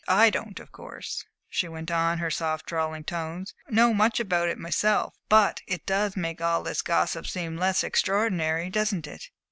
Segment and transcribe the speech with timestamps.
[0.07, 4.49] I don't of course," she went on, in her soft, drawling tones, "know much about
[4.49, 9.29] it myself, but it does make all this gossip seem less extraordinary doesn't it?"